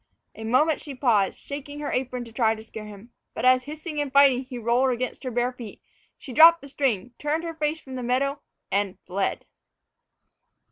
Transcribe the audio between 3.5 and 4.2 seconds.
hissing and